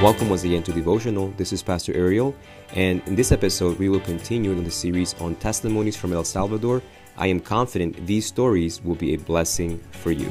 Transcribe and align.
Welcome 0.00 0.28
once 0.28 0.44
again 0.44 0.62
to 0.62 0.72
Devotional. 0.72 1.34
This 1.36 1.52
is 1.52 1.60
Pastor 1.60 1.92
Ariel, 1.92 2.32
and 2.76 3.02
in 3.08 3.16
this 3.16 3.32
episode, 3.32 3.80
we 3.80 3.88
will 3.88 3.98
continue 3.98 4.52
in 4.52 4.62
the 4.62 4.70
series 4.70 5.20
on 5.20 5.34
testimonies 5.34 5.96
from 5.96 6.12
El 6.12 6.22
Salvador. 6.22 6.82
I 7.16 7.26
am 7.26 7.40
confident 7.40 8.06
these 8.06 8.24
stories 8.24 8.80
will 8.80 8.94
be 8.94 9.14
a 9.14 9.18
blessing 9.18 9.80
for 9.90 10.12
you. 10.12 10.30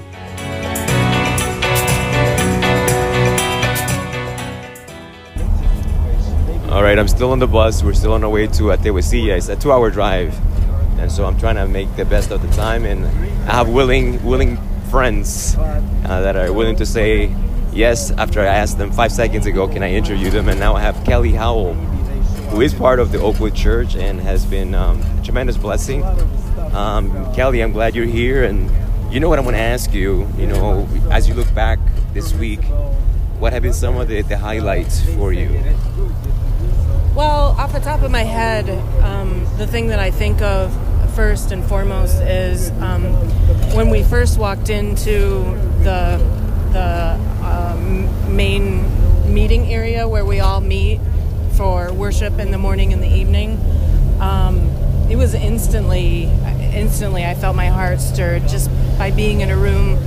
All 6.71 6.81
right, 6.81 6.97
I'm 6.97 7.09
still 7.09 7.31
on 7.31 7.39
the 7.39 7.47
bus. 7.51 7.83
We're 7.83 7.93
still 7.93 8.13
on 8.13 8.23
our 8.23 8.29
way 8.29 8.47
to 8.47 8.63
Atewesilla. 8.71 9.35
It's 9.35 9.49
a 9.49 9.57
two-hour 9.57 9.91
drive, 9.91 10.33
and 10.97 11.11
so 11.11 11.25
I'm 11.25 11.37
trying 11.37 11.55
to 11.55 11.67
make 11.67 11.93
the 11.97 12.05
best 12.05 12.31
of 12.31 12.41
the 12.41 12.55
time. 12.55 12.85
And 12.85 13.03
I 13.49 13.55
have 13.55 13.67
willing, 13.67 14.23
willing 14.23 14.55
friends 14.89 15.57
uh, 15.57 15.81
that 16.05 16.37
are 16.37 16.53
willing 16.53 16.77
to 16.77 16.85
say 16.85 17.35
yes 17.77 18.09
after 18.11 18.41
I 18.41 18.47
asked 18.47 18.79
them 18.79 18.91
five 18.91 19.11
seconds 19.11 19.45
ago, 19.45 19.67
can 19.67 19.83
I 19.83 19.91
interview 19.91 20.31
them? 20.31 20.49
And 20.49 20.59
now 20.59 20.73
I 20.73 20.81
have 20.81 21.05
Kelly 21.05 21.31
Howell, 21.31 21.75
who 21.75 22.61
is 22.61 22.73
part 22.73 22.99
of 22.99 23.11
the 23.11 23.19
Oakwood 23.19 23.53
Church 23.53 23.95
and 23.95 24.19
has 24.19 24.45
been 24.45 24.73
um, 24.73 24.99
a 25.01 25.21
tremendous 25.23 25.57
blessing. 25.57 26.03
Um, 26.73 27.33
Kelly, 27.35 27.61
I'm 27.61 27.71
glad 27.71 27.95
you're 27.95 28.05
here, 28.05 28.43
and 28.43 28.71
you 29.13 29.19
know 29.19 29.29
what 29.29 29.37
I'm 29.37 29.45
going 29.45 29.55
to 29.55 29.61
ask 29.61 29.93
you. 29.93 30.27
You 30.37 30.47
know, 30.47 30.89
as 31.11 31.29
you 31.29 31.35
look 31.35 31.53
back 31.53 31.77
this 32.13 32.33
week, 32.33 32.63
what 33.37 33.53
have 33.53 33.61
been 33.61 33.73
some 33.73 33.95
of 33.97 34.07
the, 34.07 34.23
the 34.23 34.37
highlights 34.37 35.01
for 35.13 35.31
you? 35.31 35.49
Well, 37.15 37.55
off 37.59 37.73
the 37.73 37.79
top 37.79 38.01
of 38.01 38.09
my 38.09 38.23
head, 38.23 38.69
um, 39.03 39.45
the 39.57 39.67
thing 39.67 39.87
that 39.87 39.99
I 39.99 40.09
think 40.09 40.41
of 40.41 40.75
first 41.15 41.51
and 41.51 41.63
foremost 41.63 42.21
is 42.21 42.71
um, 42.81 43.03
when 43.75 43.89
we 43.89 44.03
first 44.03 44.37
walked 44.39 44.69
into 44.69 45.43
the 45.83 46.46
the 46.77 47.19
um, 47.43 48.35
main 48.35 48.85
meeting 49.33 49.73
area 49.73 50.07
where 50.07 50.23
we 50.23 50.39
all 50.39 50.61
meet 50.61 50.99
for 51.53 51.91
worship 51.91 52.37
in 52.37 52.51
the 52.51 52.57
morning 52.57 52.93
and 52.93 53.01
the 53.01 53.11
evening. 53.11 53.59
Um, 54.19 54.69
it 55.09 55.15
was 55.15 55.33
instantly, 55.33 56.25
instantly, 56.73 57.25
I 57.25 57.33
felt 57.33 57.55
my 57.55 57.67
heart 57.67 57.99
stirred 57.99 58.47
just 58.47 58.69
by 58.99 59.09
being 59.09 59.41
in 59.41 59.49
a 59.49 59.57
room 59.57 59.97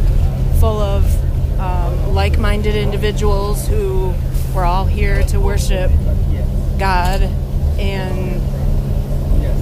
full 0.61 0.79
of 0.79 1.05
um, 1.59 2.15
like-minded 2.15 2.77
individuals 2.77 3.67
who 3.67 4.15
were 4.55 4.65
all 4.65 4.85
here 4.85 5.23
to 5.25 5.41
worship 5.41 5.91
God 6.79 7.23
and 7.79 8.41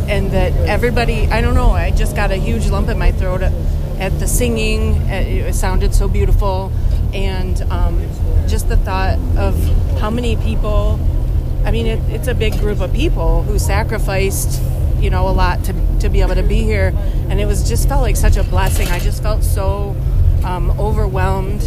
and 0.09 0.31
that 0.31 0.53
everybody 0.67 1.27
I 1.27 1.41
don't 1.43 1.55
know 1.55 1.71
I 1.71 1.91
just 1.91 2.17
got 2.17 2.31
a 2.31 2.37
huge 2.37 2.69
lump 2.69 2.89
in 2.89 2.99
my 2.99 3.13
throat 3.13 3.43
at, 3.43 3.53
at 3.99 4.19
the 4.19 4.27
singing 4.27 4.97
it 5.09 5.55
sounded 5.55 5.95
so 5.95 6.09
beautiful 6.09 6.73
and 7.15 7.63
um, 7.63 8.01
just 8.47 8.69
the 8.69 8.77
thought 8.77 9.19
of 9.37 9.55
how 9.99 10.11
many 10.11 10.37
people 10.37 10.99
I 11.65 11.71
mean 11.71 11.87
it, 11.87 12.01
it's 12.11 12.29
a 12.29 12.35
big 12.35 12.59
group 12.59 12.81
of 12.81 12.93
people 12.93 13.43
who 13.43 13.59
sacrificed 13.59 14.63
you 14.99 15.11
know 15.11 15.29
a 15.29 15.31
lot 15.31 15.65
to, 15.65 15.99
to 16.01 16.09
be 16.09 16.21
able 16.21 16.35
to 16.35 16.43
be 16.43 16.63
here 16.63 16.93
and 17.29 17.41
it 17.41 17.47
was 17.47 17.69
just 17.69 17.89
felt 17.89 18.03
like 18.03 18.17
such 18.17 18.37
a 18.37 18.45
blessing 18.45 18.89
I 18.89 18.99
just 18.99 19.23
felt 19.23 19.45
so 19.45 19.97
um, 20.45 20.71
overwhelmed 20.79 21.63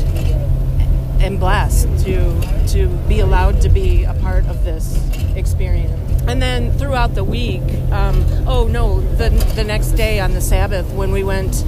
and 1.22 1.40
blessed 1.40 1.88
to 2.04 2.66
to 2.68 2.88
be 3.08 3.20
allowed 3.20 3.62
to 3.62 3.70
be 3.70 4.04
a 4.04 4.14
part 4.16 4.46
of 4.48 4.66
this 4.66 5.00
experience. 5.36 5.92
And 6.28 6.42
then 6.42 6.72
throughout 6.78 7.16
the 7.16 7.24
week, 7.24 7.62
um, 7.92 8.26
oh 8.48 8.68
no, 8.68 9.02
the 9.16 9.30
the 9.56 9.64
next 9.64 9.92
day 9.92 10.20
on 10.20 10.34
the 10.34 10.42
Sabbath 10.42 10.92
when 10.94 11.12
we 11.12 11.24
went 11.24 11.64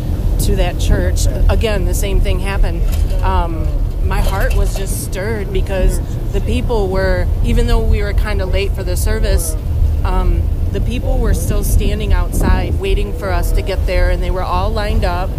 to 0.45 0.55
that 0.57 0.79
church, 0.79 1.25
again 1.49 1.85
the 1.85 1.93
same 1.93 2.19
thing 2.19 2.39
happened. 2.39 2.81
Um, 3.23 3.67
my 4.07 4.21
heart 4.21 4.55
was 4.55 4.75
just 4.75 5.05
stirred 5.05 5.53
because 5.53 5.99
the 6.33 6.41
people 6.41 6.89
were, 6.89 7.25
even 7.43 7.67
though 7.67 7.83
we 7.83 8.01
were 8.01 8.13
kind 8.13 8.41
of 8.41 8.49
late 8.49 8.71
for 8.73 8.83
the 8.83 8.97
service, 8.97 9.55
um, 10.03 10.41
the 10.71 10.81
people 10.81 11.19
were 11.19 11.33
still 11.33 11.63
standing 11.63 12.11
outside 12.11 12.79
waiting 12.79 13.17
for 13.17 13.29
us 13.29 13.51
to 13.53 13.61
get 13.61 13.85
there, 13.85 14.09
and 14.09 14.21
they 14.21 14.31
were 14.31 14.43
all 14.43 14.69
lined 14.69 15.05
up 15.05 15.29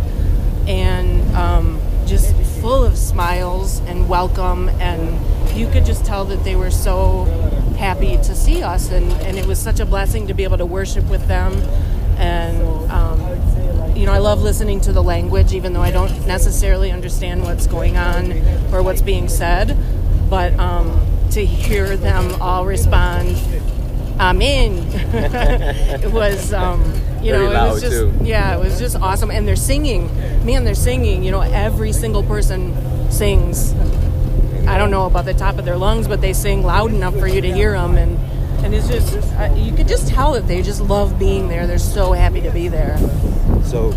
and 0.66 1.36
um, 1.36 1.80
just 2.06 2.34
full 2.60 2.82
of 2.82 2.96
smiles 2.96 3.80
and 3.80 4.08
welcome 4.08 4.70
and 4.80 5.20
you 5.54 5.68
could 5.70 5.84
just 5.84 6.04
tell 6.06 6.24
that 6.24 6.42
they 6.44 6.56
were 6.56 6.70
so 6.70 7.24
happy 7.78 8.16
to 8.16 8.34
see 8.34 8.62
us 8.62 8.90
and, 8.90 9.12
and 9.26 9.36
it 9.36 9.44
was 9.44 9.60
such 9.60 9.80
a 9.80 9.84
blessing 9.84 10.26
to 10.26 10.32
be 10.32 10.44
able 10.44 10.56
to 10.56 10.64
worship 10.64 11.04
with 11.10 11.26
them 11.28 11.52
and 12.16 12.62
um, 12.90 13.03
you 14.04 14.10
know 14.10 14.16
i 14.16 14.18
love 14.18 14.42
listening 14.42 14.82
to 14.82 14.92
the 14.92 15.02
language 15.02 15.54
even 15.54 15.72
though 15.72 15.80
i 15.80 15.90
don't 15.90 16.26
necessarily 16.26 16.90
understand 16.90 17.42
what's 17.42 17.66
going 17.66 17.96
on 17.96 18.32
or 18.70 18.82
what's 18.82 19.00
being 19.00 19.30
said. 19.30 19.74
But 20.28 20.52
um, 20.58 21.00
to 21.30 21.42
hear 21.42 21.96
them 21.96 22.38
all 22.38 22.66
respond 22.66 23.38
amen 24.20 24.86
it 26.04 26.12
was 26.12 26.52
um, 26.52 26.82
you 27.22 27.32
know 27.32 27.50
it 27.50 27.54
was 27.54 27.80
just 27.80 27.96
too. 27.96 28.12
yeah 28.22 28.54
it 28.54 28.62
was 28.62 28.78
just 28.78 28.94
awesome. 28.96 29.30
And 29.30 29.48
they're 29.48 29.56
singing. 29.56 30.14
Man 30.44 30.64
they're 30.64 30.74
singing. 30.74 31.24
You 31.24 31.30
know 31.30 31.40
every 31.40 31.92
single 31.92 32.22
person 32.22 33.10
sings. 33.10 33.72
I 34.68 34.76
don't 34.76 34.90
know 34.90 35.06
about 35.06 35.24
the 35.24 35.32
top 35.32 35.56
of 35.56 35.64
their 35.64 35.78
lungs 35.78 36.08
but 36.08 36.20
they 36.20 36.34
sing 36.34 36.62
loud 36.62 36.92
enough 36.92 37.18
for 37.18 37.26
you 37.26 37.40
to 37.40 37.50
hear 37.50 37.72
them 37.72 37.96
and 37.96 38.18
and 38.62 38.74
it's 38.74 38.86
just 38.86 39.16
uh, 39.38 39.54
you 39.56 39.74
could 39.74 39.88
just 39.88 40.08
tell 40.08 40.32
that 40.32 40.46
they 40.46 40.60
just 40.60 40.82
love 40.82 41.18
being 41.18 41.48
there. 41.48 41.66
They're 41.66 41.78
so 41.78 42.12
happy 42.12 42.42
to 42.42 42.50
be 42.50 42.68
there 42.68 42.98
So, 43.64 43.90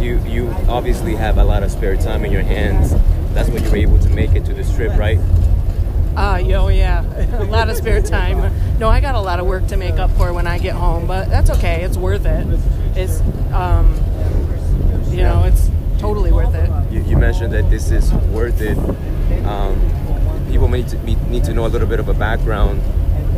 you 0.00 0.18
you 0.26 0.48
obviously 0.68 1.14
have 1.14 1.38
a 1.38 1.44
lot 1.44 1.62
of 1.62 1.70
spare 1.70 1.96
time 1.96 2.24
in 2.24 2.32
your 2.32 2.42
hands. 2.42 2.94
That's 3.34 3.48
why 3.48 3.56
you 3.58 3.70
were 3.70 3.76
able 3.76 3.98
to 3.98 4.08
make 4.10 4.32
it 4.34 4.44
to 4.46 4.54
this 4.54 4.74
trip, 4.74 4.96
right? 4.98 5.18
uh 6.16 6.40
yo 6.42 6.68
yeah 6.68 7.02
a 7.40 7.44
lot 7.44 7.68
of 7.68 7.76
spare 7.76 8.00
time 8.00 8.38
no 8.78 8.88
i 8.88 9.00
got 9.00 9.14
a 9.14 9.20
lot 9.20 9.38
of 9.38 9.44
work 9.44 9.66
to 9.66 9.76
make 9.76 9.98
up 9.98 10.10
for 10.12 10.32
when 10.32 10.46
i 10.46 10.56
get 10.58 10.74
home 10.74 11.06
but 11.06 11.28
that's 11.28 11.50
okay 11.50 11.84
it's 11.84 11.98
worth 11.98 12.24
it 12.24 12.46
it's 12.96 13.20
um 13.52 13.92
you 15.10 15.18
know 15.18 15.44
it's 15.44 15.68
totally 15.98 16.32
worth 16.32 16.54
it 16.54 16.70
You, 16.90 17.02
you 17.02 17.18
mentioned 17.18 17.52
that 17.52 17.68
this 17.68 17.90
is 17.90 18.10
worth 18.32 18.62
it. 18.62 18.78
Um, 19.44 19.76
people 20.50 20.68
need 20.68 20.88
to, 20.88 20.96
need 21.28 21.44
to 21.44 21.52
know 21.52 21.66
a 21.66 21.68
little 21.68 21.88
bit 21.88 22.00
of 22.00 22.08
a 22.08 22.14
background. 22.14 22.80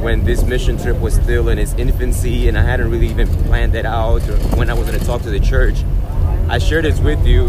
When 0.01 0.25
this 0.25 0.45
mission 0.45 0.79
trip 0.79 0.99
was 1.01 1.15
still 1.15 1.49
in 1.49 1.59
its 1.59 1.75
infancy, 1.75 2.49
and 2.49 2.57
I 2.57 2.63
hadn't 2.63 2.91
really 2.91 3.09
even 3.09 3.27
planned 3.45 3.75
it 3.75 3.85
out, 3.85 4.23
or 4.29 4.37
when 4.57 4.71
I 4.71 4.75
was 4.75 4.87
going 4.87 4.99
to 4.99 5.05
talk 5.05 5.23
to 5.23 5.31
the 5.31 5.41
church, 5.41 5.77
I 6.49 6.59
shared 6.59 6.85
this 6.85 7.01
with 7.01 7.27
you, 7.27 7.49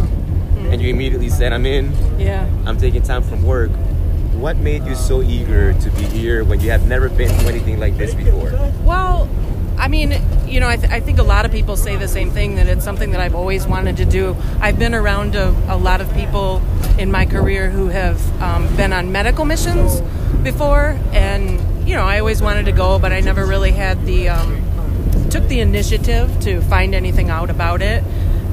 and 0.70 0.82
you 0.82 0.90
immediately 0.90 1.30
said, 1.30 1.54
"I'm 1.54 1.66
in. 1.66 1.92
yeah 2.20 2.48
I'm 2.66 2.78
taking 2.78 3.04
time 3.04 3.24
from 3.24 3.44
work." 3.44 3.70
What 4.34 4.58
made 4.58 4.86
you 4.86 4.96
so 4.96 5.22
eager 5.22 5.74
to 5.74 5.92
be 5.92 6.04
here 6.04 6.44
when 6.44 6.60
you 6.62 6.72
have 6.72 6.88
never 6.88 7.10
been 7.10 7.30
to 7.30 7.46
anything 7.48 7.80
like 7.80 7.98
this 7.98 8.14
before? 8.14 8.52
Well, 8.84 9.30
I 9.78 9.88
mean, 9.88 10.14
you 10.48 10.60
know, 10.60 10.68
I, 10.68 10.78
th- 10.78 10.92
I 10.92 11.00
think 11.02 11.20
a 11.20 11.24
lot 11.24 11.46
of 11.46 11.52
people 11.52 11.78
say 11.78 11.98
the 11.98 12.08
same 12.08 12.32
thing 12.32 12.56
that 12.56 12.68
it's 12.68 12.84
something 12.84 13.12
that 13.12 13.22
I've 13.22 13.36
always 13.36 13.68
wanted 13.68 13.98
to 13.98 14.06
do. 14.06 14.36
I've 14.60 14.80
been 14.80 14.94
around 14.96 15.36
a, 15.36 15.50
a 15.68 15.78
lot 15.78 16.02
of 16.02 16.14
people 16.14 16.62
in 16.98 17.12
my 17.12 17.26
career 17.26 17.70
who 17.70 17.88
have 17.88 18.20
um, 18.42 18.74
been 18.76 18.92
on 18.92 19.12
medical 19.12 19.46
missions 19.46 20.02
before, 20.42 20.98
and 21.12 21.60
you 21.86 21.96
know, 21.96 22.04
I 22.04 22.20
always 22.20 22.42
wanted 22.42 22.66
to 22.66 22.72
go, 22.72 23.00
but 23.00 23.12
I 23.12 23.20
never 23.20 23.46
really 23.46 23.72
had 23.72 24.06
the 24.06 24.30
um, 24.30 25.30
took 25.30 25.48
the 25.48 25.60
initiative 25.60 26.40
to 26.42 26.62
find 26.62 26.94
anything 26.96 27.30
out 27.30 27.50
about 27.50 27.82
it. 27.82 28.04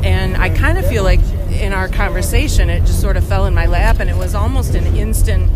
And 0.03 0.37
I 0.37 0.51
kind 0.51 0.79
of 0.79 0.87
feel 0.87 1.03
like 1.03 1.21
in 1.51 1.73
our 1.73 1.89
conversation, 1.89 2.71
it 2.71 2.81
just 2.81 3.01
sort 3.01 3.17
of 3.17 3.27
fell 3.27 3.47
in 3.47 3.55
my 3.55 3.67
lap, 3.67 4.01
and 4.01 4.09
it 4.09 4.17
was 4.17 4.35
almost 4.35 4.75
an 4.75 4.87
instant 4.97 5.51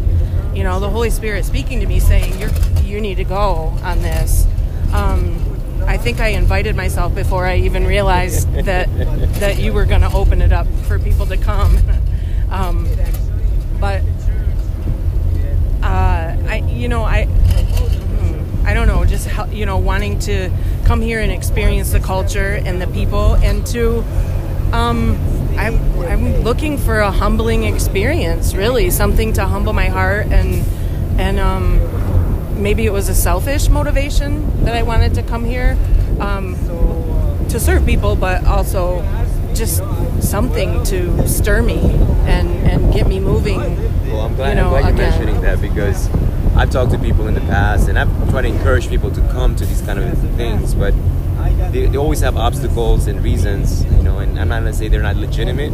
you 0.54 0.64
know 0.64 0.80
the 0.80 0.90
holy 0.90 1.10
spirit 1.10 1.44
speaking 1.44 1.80
to 1.80 1.86
me 1.86 2.00
saying 2.00 2.38
you're 2.38 2.50
you 2.82 3.00
need 3.00 3.16
to 3.16 3.24
go 3.24 3.72
on 3.82 4.02
this 4.02 4.46
um, 4.92 5.36
i 5.86 5.96
think 5.96 6.20
i 6.20 6.28
invited 6.28 6.74
myself 6.74 7.14
before 7.14 7.46
i 7.46 7.56
even 7.56 7.86
realized 7.86 8.52
that 8.52 8.88
that 9.38 9.58
you 9.58 9.72
were 9.72 9.84
going 9.84 10.00
to 10.00 10.12
open 10.12 10.42
it 10.42 10.52
up 10.52 10.66
for 10.86 10.98
people 10.98 11.24
to 11.24 11.36
come 11.36 11.76
um, 12.50 12.88
but 13.78 14.02
uh, 15.82 16.36
i 16.48 16.64
you 16.68 16.88
know 16.88 17.04
i 17.04 17.26
hmm, 17.26 18.66
i 18.66 18.74
don't 18.74 18.88
know 18.88 19.04
just 19.04 19.28
how, 19.28 19.29
you 19.52 19.66
know 19.66 19.78
wanting 19.78 20.18
to 20.20 20.50
come 20.84 21.00
here 21.00 21.20
and 21.20 21.32
experience 21.32 21.90
the 21.92 22.00
culture 22.00 22.60
and 22.64 22.80
the 22.80 22.86
people 22.88 23.34
and 23.36 23.66
to 23.68 24.04
um, 24.72 25.18
I, 25.58 25.66
I'm 26.08 26.42
looking 26.42 26.78
for 26.78 27.00
a 27.00 27.10
humbling 27.10 27.64
experience, 27.64 28.54
really, 28.54 28.88
something 28.90 29.32
to 29.34 29.44
humble 29.46 29.72
my 29.72 29.86
heart 29.88 30.26
and 30.28 30.64
and 31.20 31.38
um, 31.40 32.62
maybe 32.62 32.86
it 32.86 32.92
was 32.92 33.08
a 33.08 33.14
selfish 33.14 33.68
motivation 33.68 34.64
that 34.64 34.74
I 34.76 34.82
wanted 34.82 35.14
to 35.14 35.22
come 35.22 35.44
here 35.44 35.76
um, 36.20 36.54
to 37.48 37.58
serve 37.58 37.84
people, 37.84 38.14
but 38.16 38.44
also 38.44 39.02
just 39.54 39.82
something 40.20 40.82
to 40.84 41.26
stir 41.28 41.62
me 41.62 41.80
and 42.26 42.48
and 42.70 42.92
get 42.94 43.06
me 43.08 43.18
moving. 43.18 43.58
Well, 43.58 44.20
I'm 44.22 44.34
glad, 44.36 44.50
You 44.50 44.54
know, 44.56 44.74
I'm 44.76 44.82
glad 44.82 44.82
you're 44.82 44.94
again. 44.94 45.10
mentioning 45.10 45.40
that 45.42 45.60
because 45.60 46.08
I've 46.60 46.68
talked 46.68 46.90
to 46.92 46.98
people 46.98 47.26
in 47.26 47.32
the 47.32 47.40
past 47.40 47.88
and 47.88 47.98
I've 47.98 48.10
tried 48.28 48.42
to 48.42 48.48
encourage 48.48 48.90
people 48.90 49.10
to 49.12 49.20
come 49.28 49.56
to 49.56 49.64
these 49.64 49.80
kind 49.80 49.98
of 49.98 50.18
things, 50.36 50.74
but 50.74 50.92
they, 51.72 51.86
they 51.86 51.96
always 51.96 52.20
have 52.20 52.36
obstacles 52.36 53.06
and 53.06 53.24
reasons, 53.24 53.82
you 53.86 54.02
know, 54.02 54.18
and 54.18 54.38
I'm 54.38 54.48
not 54.48 54.60
to 54.60 54.74
say 54.74 54.88
they're 54.88 55.00
not 55.00 55.16
legitimate, 55.16 55.70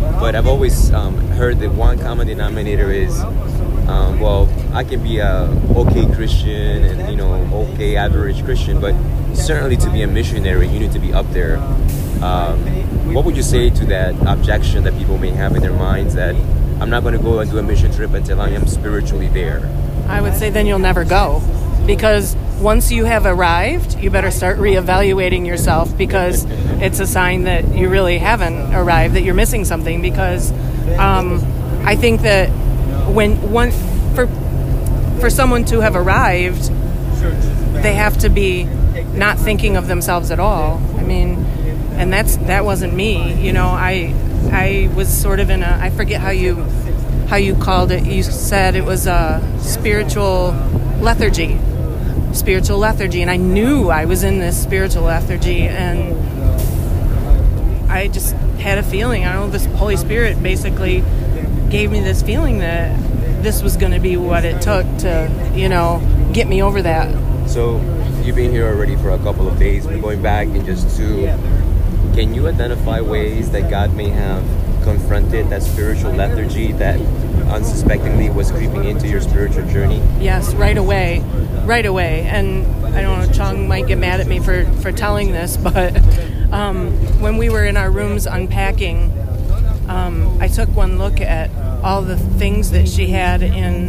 but 0.00 0.34
I've 0.34 0.46
always 0.46 0.90
um, 0.94 1.14
heard 1.32 1.58
that 1.58 1.72
one 1.72 1.98
common 1.98 2.26
denominator 2.26 2.90
is, 2.90 3.20
um, 3.20 4.18
well, 4.18 4.48
I 4.72 4.82
can 4.82 5.02
be 5.02 5.18
a 5.18 5.42
okay 5.76 6.06
Christian 6.14 6.84
and 6.84 7.10
you 7.10 7.16
know 7.16 7.34
okay 7.68 7.96
average 7.96 8.42
Christian, 8.44 8.80
but 8.80 8.94
certainly 9.34 9.76
to 9.76 9.90
be 9.90 10.00
a 10.00 10.06
missionary, 10.06 10.68
you 10.68 10.80
need 10.80 10.92
to 10.92 10.98
be 10.98 11.12
up 11.12 11.30
there. 11.32 11.58
Um, 12.22 12.64
what 13.12 13.26
would 13.26 13.36
you 13.36 13.42
say 13.42 13.68
to 13.68 13.84
that 13.86 14.14
objection 14.26 14.84
that 14.84 14.96
people 14.96 15.18
may 15.18 15.32
have 15.32 15.54
in 15.54 15.60
their 15.60 15.74
minds 15.74 16.14
that 16.14 16.34
I'm 16.80 16.88
not 16.88 17.02
going 17.02 17.14
to 17.14 17.22
go 17.22 17.40
and 17.40 17.50
do 17.50 17.58
a 17.58 17.62
mission 17.62 17.92
trip 17.92 18.14
until 18.14 18.40
I 18.40 18.48
am 18.48 18.66
spiritually 18.66 19.28
there? 19.28 19.70
I 20.08 20.20
would 20.20 20.34
say 20.34 20.50
then 20.50 20.66
you'll 20.66 20.78
never 20.78 21.04
go 21.04 21.42
because 21.86 22.36
once 22.60 22.90
you 22.90 23.04
have 23.04 23.26
arrived, 23.26 23.98
you 23.98 24.10
better 24.10 24.30
start 24.30 24.58
reevaluating 24.58 25.46
yourself 25.46 25.96
because 25.96 26.46
it's 26.80 27.00
a 27.00 27.06
sign 27.06 27.44
that 27.44 27.74
you 27.74 27.88
really 27.88 28.18
haven't 28.18 28.74
arrived, 28.74 29.14
that 29.14 29.22
you're 29.22 29.34
missing 29.34 29.64
something. 29.64 30.00
Because 30.00 30.50
um, 30.98 31.42
I 31.84 31.96
think 31.96 32.22
that 32.22 32.48
when 33.12 33.52
one 33.52 33.70
for 34.14 34.26
for 35.20 35.30
someone 35.30 35.64
to 35.66 35.80
have 35.80 35.96
arrived, 35.96 36.70
they 37.82 37.94
have 37.94 38.18
to 38.18 38.28
be 38.28 38.64
not 39.14 39.38
thinking 39.38 39.76
of 39.76 39.86
themselves 39.86 40.30
at 40.30 40.40
all. 40.40 40.80
I 40.96 41.02
mean, 41.02 41.44
and 41.96 42.12
that's 42.12 42.36
that 42.38 42.64
wasn't 42.64 42.94
me. 42.94 43.34
You 43.34 43.52
know, 43.52 43.66
I 43.66 44.14
I 44.52 44.90
was 44.94 45.08
sort 45.08 45.40
of 45.40 45.50
in 45.50 45.62
a 45.62 45.78
I 45.80 45.90
forget 45.90 46.20
how 46.20 46.30
you 46.30 46.64
how 47.28 47.36
you 47.36 47.54
called 47.54 47.90
it. 47.90 48.04
You 48.04 48.22
said 48.22 48.74
it 48.74 48.84
was 48.84 49.06
a 49.06 49.42
spiritual 49.60 50.52
lethargy 51.00 51.58
spiritual 52.34 52.78
lethargy, 52.78 53.22
and 53.22 53.30
I 53.30 53.36
knew 53.36 53.88
I 53.90 54.04
was 54.04 54.24
in 54.24 54.40
this 54.40 54.60
spiritual 54.60 55.04
lethargy, 55.04 55.62
and 55.62 56.14
I 57.90 58.08
just 58.08 58.34
had 58.58 58.78
a 58.78 58.82
feeling. 58.82 59.24
I 59.24 59.32
don't 59.32 59.46
know, 59.46 59.50
this 59.50 59.66
Holy 59.76 59.96
Spirit 59.96 60.42
basically 60.42 61.04
gave 61.70 61.90
me 61.90 62.00
this 62.00 62.22
feeling 62.22 62.58
that 62.58 62.98
this 63.42 63.62
was 63.62 63.76
going 63.76 63.92
to 63.92 64.00
be 64.00 64.16
what 64.16 64.44
it 64.44 64.60
took 64.62 64.84
to, 64.98 65.30
you 65.54 65.68
know, 65.68 66.00
get 66.32 66.48
me 66.48 66.62
over 66.62 66.82
that. 66.82 67.48
So 67.48 67.76
you've 68.22 68.36
been 68.36 68.50
here 68.50 68.66
already 68.66 68.96
for 68.96 69.10
a 69.10 69.18
couple 69.18 69.46
of 69.46 69.58
days. 69.58 69.86
We're 69.86 70.00
going 70.00 70.22
back 70.22 70.48
in 70.48 70.64
just 70.66 70.96
two. 70.96 71.26
Can 72.14 72.34
you 72.34 72.48
identify 72.48 73.00
ways 73.00 73.50
that 73.50 73.70
God 73.70 73.94
may 73.94 74.08
have 74.08 74.42
confronted 74.84 75.48
that 75.50 75.62
spiritual 75.62 76.12
lethargy 76.12 76.72
that 76.72 77.00
unsuspectingly 77.50 78.30
was 78.30 78.52
creeping 78.52 78.84
into 78.84 79.08
your 79.08 79.20
spiritual 79.20 79.66
journey? 79.68 80.00
Yes, 80.20 80.54
right 80.54 80.76
away, 80.76 81.20
right 81.64 81.86
away. 81.86 82.20
And 82.22 82.66
I 82.94 83.02
don't 83.02 83.26
know, 83.26 83.32
Chong 83.32 83.66
might 83.66 83.88
get 83.88 83.98
mad 83.98 84.20
at 84.20 84.26
me 84.26 84.38
for 84.38 84.64
for 84.82 84.92
telling 84.92 85.32
this, 85.32 85.56
but 85.56 85.96
um, 86.52 86.92
when 87.20 87.38
we 87.38 87.48
were 87.48 87.64
in 87.64 87.76
our 87.76 87.90
rooms 87.90 88.26
unpacking, 88.26 89.10
um, 89.88 90.38
I 90.40 90.48
took 90.48 90.68
one 90.76 90.98
look 90.98 91.20
at 91.20 91.50
all 91.82 92.02
the 92.02 92.16
things 92.16 92.70
that 92.70 92.88
she 92.88 93.08
had 93.08 93.42
in 93.42 93.88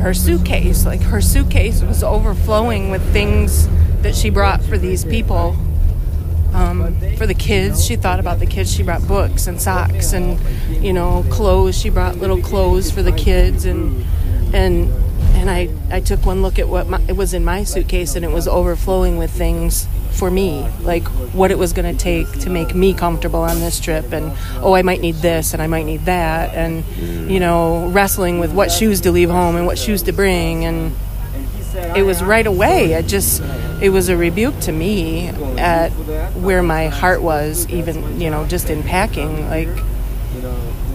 her 0.00 0.14
suitcase. 0.14 0.84
Like 0.84 1.02
her 1.02 1.20
suitcase 1.20 1.82
was 1.82 2.02
overflowing 2.02 2.90
with 2.90 3.02
things 3.12 3.68
that 4.02 4.14
she 4.14 4.30
brought 4.30 4.62
for 4.62 4.78
these 4.78 5.04
people 5.04 5.56
um, 6.52 6.94
for 7.16 7.26
the 7.26 7.34
kids. 7.34 7.84
She 7.84 7.96
thought 7.96 8.20
about 8.20 8.38
the 8.38 8.46
kids. 8.46 8.72
She 8.72 8.82
brought 8.82 9.06
books 9.06 9.46
and 9.46 9.60
socks 9.60 10.12
and 10.12 10.38
you 10.82 10.92
know 10.92 11.24
clothes. 11.30 11.78
She 11.78 11.90
brought 11.90 12.16
little 12.16 12.40
clothes 12.40 12.90
for 12.90 13.02
the 13.02 13.12
kids 13.12 13.64
and 13.64 14.04
and 14.54 14.90
and 15.34 15.50
I 15.50 15.68
I 15.90 16.00
took 16.00 16.26
one 16.26 16.42
look 16.42 16.58
at 16.58 16.68
what 16.68 16.88
my, 16.88 17.00
it 17.08 17.16
was 17.16 17.34
in 17.34 17.44
my 17.44 17.64
suitcase 17.64 18.14
and 18.16 18.24
it 18.24 18.30
was 18.30 18.48
overflowing 18.48 19.16
with 19.16 19.30
things 19.30 19.86
for 20.12 20.30
me, 20.30 20.68
like 20.80 21.06
what 21.32 21.50
it 21.50 21.58
was 21.58 21.72
going 21.72 21.96
to 21.96 21.98
take 21.98 22.30
to 22.40 22.50
make 22.50 22.74
me 22.74 22.92
comfortable 22.92 23.40
on 23.40 23.60
this 23.60 23.78
trip 23.80 24.12
and 24.12 24.32
oh 24.56 24.74
I 24.74 24.82
might 24.82 25.00
need 25.00 25.16
this 25.16 25.52
and 25.52 25.62
I 25.62 25.66
might 25.66 25.86
need 25.86 26.04
that 26.06 26.54
and 26.54 26.84
you 27.30 27.40
know 27.40 27.88
wrestling 27.88 28.40
with 28.40 28.52
what 28.52 28.70
shoes 28.70 29.00
to 29.02 29.12
leave 29.12 29.30
home 29.30 29.56
and 29.56 29.66
what 29.66 29.78
shoes 29.78 30.02
to 30.04 30.12
bring 30.12 30.64
and 30.64 30.94
it 31.96 32.02
was 32.02 32.22
right 32.22 32.46
away. 32.46 32.92
It 32.92 33.06
just 33.06 33.42
it 33.80 33.90
was 33.90 34.08
a 34.08 34.16
rebuke 34.16 34.58
to 34.60 34.72
me 34.72 35.28
at 35.58 35.90
where 36.34 36.62
my 36.62 36.88
heart 36.88 37.22
was, 37.22 37.68
even 37.68 38.20
you 38.20 38.30
know, 38.30 38.46
just 38.46 38.70
in 38.70 38.82
packing. 38.82 39.48
Like, 39.48 39.68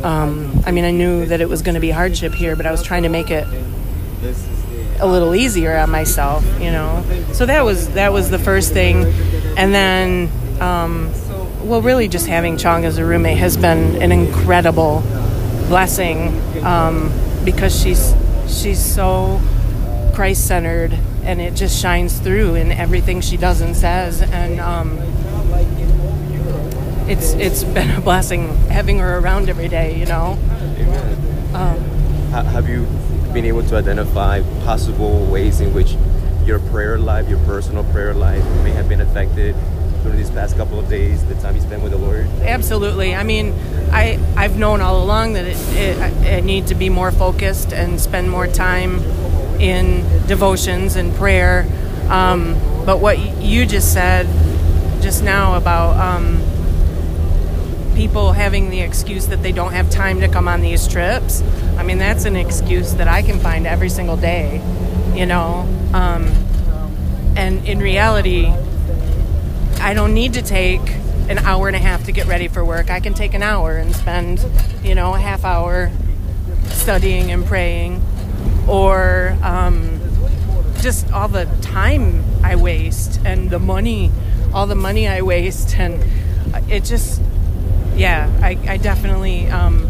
um, 0.04 0.62
I 0.66 0.72
mean, 0.72 0.86
I 0.86 0.92
knew 0.92 1.26
that 1.26 1.42
it 1.42 1.50
was 1.50 1.62
going 1.62 1.76
to 1.76 1.82
be 1.82 1.90
hardship 1.90 2.34
here, 2.34 2.56
but 2.56 2.66
I 2.66 2.72
was 2.72 2.84
trying 2.84 3.04
to 3.04 3.10
make 3.10 3.32
it 3.32 3.48
a 5.00 5.08
little 5.08 5.36
easier 5.36 5.76
on 5.78 5.90
myself, 5.90 6.46
you 6.62 6.72
know. 6.72 7.04
So 7.34 7.46
that 7.46 7.66
was 7.66 7.90
that 7.92 8.14
was 8.14 8.30
the 8.30 8.40
first 8.40 8.74
thing, 8.74 9.06
and 9.58 9.74
then, 9.74 10.30
um, 10.62 11.12
well, 11.68 11.82
really, 11.82 12.08
just 12.08 12.28
having 12.28 12.58
Chong 12.58 12.86
as 12.86 12.98
a 12.98 13.06
roommate 13.06 13.38
has 13.38 13.58
been 13.58 14.02
an 14.02 14.12
incredible 14.12 15.02
blessing 15.68 16.28
um, 16.64 17.12
because 17.44 17.80
she's 17.80 18.14
she's 18.48 18.84
so 18.84 19.42
Christ 20.14 20.48
centered, 20.48 20.98
and 21.26 21.42
it 21.42 21.56
just 21.56 21.80
shines 21.82 22.20
through 22.20 22.56
in 22.56 22.72
everything 22.72 23.22
she 23.22 23.38
does 23.38 23.62
and 23.62 23.76
says. 23.76 24.22
And 24.22 24.60
um, 24.60 24.98
it's 27.08 27.34
it's 27.34 27.64
been 27.64 27.92
a 27.92 28.02
blessing 28.02 28.56
having 28.70 29.00
her 29.00 29.18
around 29.18 29.50
every 29.50 29.68
day. 29.68 29.98
You 30.00 30.06
know. 30.06 30.38
Um, 31.54 31.80
have 32.32 32.68
you 32.70 32.86
been 33.34 33.46
able 33.46 33.64
to 33.64 33.76
identify 33.76 34.42
possible 34.64 35.26
ways 35.28 35.62
in 35.62 35.74
which 35.74 35.96
your 36.46 36.60
prayer 36.60 36.98
life, 36.98 37.28
your 37.28 37.40
personal 37.40 37.84
prayer 37.92 38.14
life, 38.14 38.44
may 38.64 38.72
have 38.72 38.88
been 38.88 39.02
affected 39.02 39.56
during 40.04 40.18
these 40.18 40.30
past 40.30 40.56
couple 40.56 40.80
of 40.80 40.88
days, 40.88 41.26
the 41.26 41.34
time 41.36 41.56
you 41.56 41.62
spent 41.62 41.82
with 41.82 41.92
the 41.92 41.98
Lord? 41.98 42.28
Absolutely. 42.42 43.16
I 43.16 43.24
mean, 43.24 43.54
I 43.92 44.20
I've 44.36 44.58
known 44.58 44.82
all 44.82 45.04
along 45.04 45.34
that 45.34 45.46
it, 45.46 45.58
it, 45.74 46.26
it 46.26 46.44
need 46.44 46.68
to 46.68 46.76
be 46.76 46.90
more 46.90 47.12
focused 47.12 47.74
and 47.74 48.00
spend 48.00 48.30
more 48.30 48.48
time 48.48 49.00
in 49.60 50.02
devotions 50.28 50.96
and 50.96 51.14
prayer. 51.16 51.66
Um, 52.10 52.54
but 52.86 53.00
what 53.00 53.18
you 53.42 53.66
just 53.66 53.94
said 53.94 54.28
just 55.02 55.24
now 55.24 55.56
about 55.56 55.98
um, 55.98 56.42
people 57.96 58.34
having 58.34 58.70
the 58.70 58.82
excuse 58.82 59.28
that 59.28 59.42
they 59.42 59.52
don't 59.52 59.74
have 59.74 59.90
time 59.90 60.20
to 60.22 60.28
come 60.28 60.48
on 60.48 60.62
these 60.62 60.88
trips, 60.88 61.42
I 61.78 61.84
mean, 61.84 61.98
that's 61.98 62.26
an 62.26 62.36
excuse 62.36 62.96
that 62.96 63.08
I 63.08 63.22
can 63.22 63.40
find 63.40 63.66
every 63.66 63.90
single 63.90 64.18
day, 64.18 64.62
you 65.16 65.26
know. 65.26 65.68
Um, 65.94 66.26
and 67.36 67.66
in 67.68 67.80
reality, 67.80 68.52
I 69.80 69.94
don't 69.94 70.14
need 70.14 70.34
to 70.34 70.42
take 70.42 70.82
an 71.28 71.40
hour 71.40 71.68
and 71.68 71.76
a 71.76 71.80
half 71.80 72.04
to 72.06 72.12
get 72.12 72.28
ready 72.28 72.48
for 72.48 72.64
work. 72.64 72.90
I 72.90 73.00
can 73.00 73.14
take 73.14 73.34
an 73.34 73.42
hour 73.42 73.78
and 73.78 73.96
spend, 73.96 74.46
you 74.84 74.96
know, 74.96 75.16
a 75.16 75.20
half 75.20 75.44
hour 75.44 75.92
studying 76.68 77.32
and 77.32 77.46
praying 77.46 78.02
or 78.68 79.38
um, 79.44 80.00
just 80.82 81.12
all 81.12 81.28
the 81.28 81.46
time 81.62 82.24
I 82.44 82.56
waste 82.56 83.20
and 83.26 83.50
the 83.50 83.60
money, 83.60 84.12
all 84.54 84.68
the 84.68 84.76
money 84.76 85.08
I 85.08 85.22
waste, 85.22 85.76
and 85.78 86.04
it 86.72 86.84
just, 86.84 87.22
yeah, 87.96 88.30
I, 88.42 88.58
I 88.68 88.78
definitely. 88.78 89.48
Um, 89.48 89.90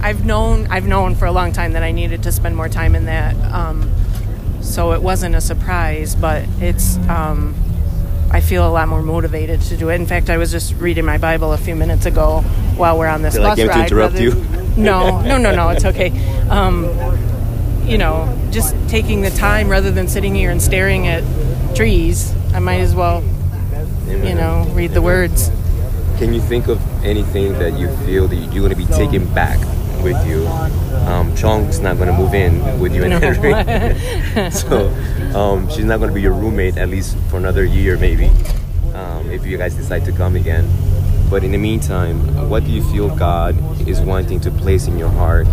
I've 0.00 0.24
known 0.24 0.68
I've 0.68 0.86
known 0.86 1.16
for 1.16 1.26
a 1.26 1.32
long 1.32 1.52
time 1.52 1.72
that 1.72 1.82
I 1.82 1.90
needed 1.90 2.22
to 2.22 2.32
spend 2.32 2.54
more 2.56 2.68
time 2.68 2.94
in 2.94 3.06
that, 3.06 3.34
um, 3.52 3.92
so 4.60 4.92
it 4.92 5.02
wasn't 5.02 5.34
a 5.34 5.40
surprise. 5.40 6.14
But 6.14 6.44
it's 6.60 6.96
um, 7.08 7.54
I 8.30 8.40
feel 8.40 8.66
a 8.66 8.70
lot 8.70 8.88
more 8.88 9.02
motivated 9.02 9.60
to 9.62 9.76
do 9.76 9.88
it. 9.88 9.96
In 9.96 10.06
fact, 10.06 10.30
I 10.30 10.36
was 10.36 10.52
just 10.52 10.74
reading 10.74 11.04
my 11.04 11.18
Bible 11.18 11.52
a 11.52 11.58
few 11.58 11.74
minutes 11.74 12.06
ago 12.06 12.42
while 12.76 12.96
we're 12.96 13.08
on 13.08 13.22
this 13.22 13.34
Did 13.34 13.42
bus 13.42 13.58
I 13.58 13.66
ride. 13.66 13.74
to 13.74 13.80
interrupt 13.82 14.14
rather- 14.14 14.22
you? 14.24 14.67
No, 14.78 15.20
no, 15.30 15.36
no, 15.36 15.54
no. 15.54 15.68
It's 15.70 15.84
okay. 15.84 16.10
Um, 16.48 16.84
you 17.86 17.98
know, 17.98 18.34
just 18.50 18.76
taking 18.88 19.22
the 19.22 19.30
time 19.30 19.68
rather 19.68 19.90
than 19.90 20.08
sitting 20.08 20.34
here 20.34 20.50
and 20.50 20.60
staring 20.60 21.06
at 21.08 21.24
trees. 21.74 22.34
I 22.52 22.60
might 22.60 22.80
as 22.80 22.94
well, 22.94 23.22
you 24.08 24.34
know, 24.34 24.66
read 24.74 24.92
the 24.92 25.02
words. 25.02 25.50
Can 26.18 26.32
you 26.32 26.40
think 26.40 26.68
of 26.68 26.80
anything 27.04 27.52
that 27.54 27.78
you 27.78 27.88
feel 27.98 28.26
that 28.28 28.36
you're 28.36 28.66
going 28.66 28.70
to 28.70 28.76
be 28.76 28.86
taking 28.86 29.26
back 29.34 29.58
with 30.02 30.26
you? 30.26 30.46
Um, 31.06 31.34
Chong's 31.36 31.80
not 31.80 31.96
going 31.96 32.08
to 32.08 32.14
move 32.14 32.34
in 32.34 32.80
with 32.80 32.94
you 32.94 33.04
and 33.04 33.10
No. 33.10 33.20
Henry, 33.20 34.50
so 34.50 34.88
um, 35.38 35.68
she's 35.70 35.84
not 35.84 35.98
going 35.98 36.10
to 36.10 36.14
be 36.14 36.20
your 36.20 36.32
roommate 36.34 36.76
at 36.76 36.88
least 36.88 37.16
for 37.30 37.36
another 37.36 37.64
year, 37.64 37.96
maybe, 37.96 38.30
um, 38.94 39.30
if 39.30 39.46
you 39.46 39.56
guys 39.56 39.74
decide 39.74 40.04
to 40.04 40.12
come 40.12 40.36
again. 40.36 40.68
But 41.30 41.44
in 41.44 41.52
the 41.52 41.58
meantime, 41.58 42.48
what 42.48 42.64
do 42.64 42.70
you 42.70 42.82
feel 42.90 43.14
God 43.14 43.56
is 43.86 44.00
wanting 44.00 44.40
to 44.40 44.50
place 44.50 44.86
in 44.86 44.98
your 44.98 45.10
heart 45.10 45.46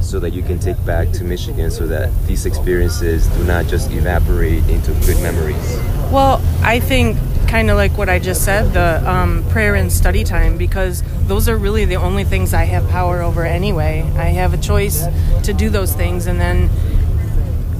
so 0.00 0.18
that 0.20 0.30
you 0.30 0.42
can 0.42 0.58
take 0.58 0.82
back 0.84 1.10
to 1.12 1.24
Michigan 1.24 1.70
so 1.70 1.86
that 1.86 2.10
these 2.26 2.44
experiences 2.44 3.26
do 3.28 3.44
not 3.44 3.66
just 3.66 3.90
evaporate 3.92 4.68
into 4.68 4.92
good 5.06 5.20
memories? 5.22 5.76
Well, 6.10 6.42
I 6.62 6.80
think 6.80 7.16
kind 7.52 7.70
of 7.70 7.76
like 7.76 7.96
what 7.98 8.08
I 8.08 8.18
just 8.18 8.44
said, 8.44 8.72
the 8.72 9.02
um, 9.10 9.44
prayer 9.50 9.74
and 9.74 9.92
study 9.92 10.24
time, 10.24 10.56
because 10.56 11.02
those 11.26 11.48
are 11.48 11.56
really 11.56 11.84
the 11.84 11.96
only 11.96 12.24
things 12.24 12.54
I 12.54 12.64
have 12.64 12.88
power 12.88 13.20
over 13.20 13.44
anyway. 13.44 14.10
I 14.16 14.24
have 14.24 14.54
a 14.54 14.56
choice 14.56 15.04
to 15.44 15.52
do 15.52 15.68
those 15.68 15.92
things, 15.92 16.26
and 16.26 16.40
then 16.40 16.68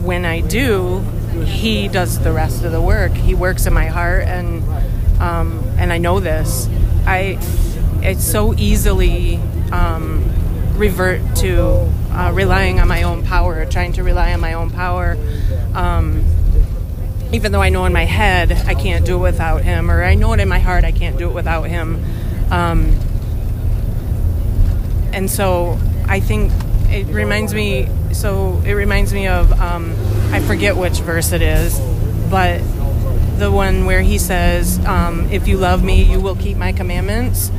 when 0.05 0.25
I 0.25 0.41
do, 0.41 1.01
He 1.47 1.89
does 1.89 2.19
the 2.19 2.33
rest 2.33 2.65
of 2.65 2.73
the 2.73 2.83
work. 2.83 3.13
He 3.13 3.35
works 3.35 3.65
in 3.65 3.73
my 3.73 3.87
heart, 3.87 4.25
and 4.25 4.63
um, 5.21 5.63
and 5.79 5.93
I 5.93 5.99
know 5.99 6.21
this. 6.21 6.69
I 7.07 7.39
it's 8.03 8.25
so 8.25 8.55
easily 8.55 9.37
um, 9.71 10.25
revert 10.77 11.21
to 11.37 11.89
uh, 12.11 12.33
relying 12.35 12.81
on 12.81 12.89
my 12.89 13.03
own 13.05 13.25
power, 13.25 13.65
trying 13.65 13.93
to 13.95 14.03
rely 14.03 14.33
on 14.33 14.41
my 14.41 14.55
own 14.55 14.71
power. 14.71 15.17
Um, 15.75 16.25
even 17.33 17.53
though 17.53 17.63
I 17.63 17.71
know 17.71 17.87
in 17.87 17.93
my 17.93 18.05
head 18.05 18.53
I 18.53 18.75
can't 18.75 19.07
do 19.07 19.17
it 19.17 19.21
without 19.21 19.63
him, 19.63 19.91
or 19.91 20.03
I 20.03 20.15
know 20.15 20.33
it 20.33 20.41
in 20.41 20.49
my 20.49 20.59
heart 20.59 20.85
I 20.85 20.93
can't 20.93 21.17
do 21.17 21.29
it 21.29 21.33
without 21.33 21.65
him. 21.65 22.05
Um, 22.51 22.91
and 25.13 25.31
so 25.31 25.79
I 26.07 26.21
think 26.21 26.53
it 26.89 27.07
reminds 27.07 27.55
me. 27.55 27.89
So 28.13 28.61
it 28.67 28.73
reminds 28.75 29.15
me 29.15 29.29
of 29.29 29.51
um, 29.61 29.95
I 30.33 30.41
forget 30.41 30.77
which 30.77 31.01
verse 31.01 31.33
it 31.33 31.41
is, 31.41 31.81
but 32.29 32.61
the 33.39 33.51
one 33.51 33.87
where 33.87 34.03
he 34.03 34.19
says, 34.19 34.79
um, 34.87 35.29
"If 35.31 35.49
you 35.49 35.57
love 35.57 35.83
me, 35.83 36.03
you 36.03 36.21
will 36.21 36.37
keep 36.37 36.57
my 36.57 36.73
commandments." 36.73 37.51